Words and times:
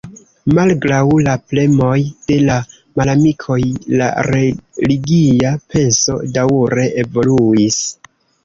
Malgraŭ 0.59 1.01
la 1.25 1.33
premoj 1.51 1.97
de 2.31 2.37
la 2.47 2.55
malamikoj, 3.01 3.59
la 4.01 4.09
religia 4.31 5.55
penso 5.75 6.19
daŭre 6.39 6.91
evoluis. 7.05 7.81